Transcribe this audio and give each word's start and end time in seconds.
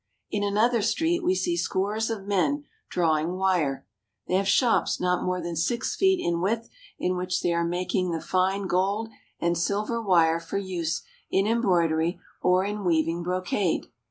In 0.31 0.41
another 0.41 0.81
street 0.81 1.23
we 1.23 1.35
see 1.35 1.55
scores 1.55 2.09
of 2.09 2.25
men 2.25 2.63
drawing 2.89 3.33
wire. 3.33 3.85
They 4.27 4.33
have 4.33 4.47
shops 4.47 4.99
not 4.99 5.23
more 5.23 5.39
than 5.39 5.55
six 5.55 5.95
feet 5.95 6.19
in 6.19 6.41
width 6.41 6.69
in 6.97 7.15
which 7.17 7.41
they 7.41 7.53
are 7.53 7.63
making 7.63 8.09
the 8.09 8.19
fine 8.19 8.65
gold 8.65 9.09
and 9.39 9.55
silver 9.55 10.01
wire 10.01 10.39
for 10.39 10.57
use 10.57 11.03
in 11.29 11.45
embroidery 11.45 12.19
or 12.41 12.65
in 12.65 12.83
weaving 12.83 13.21
brocade. 13.21 13.89